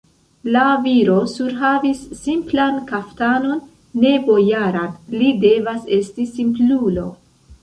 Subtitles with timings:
[0.53, 3.61] La viro surhavis simplan kaftanon,
[4.05, 7.07] ne bojaran, li devas esti simplulo!